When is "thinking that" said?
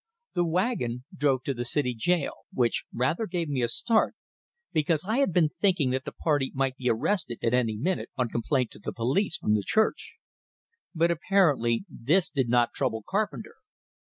5.61-6.05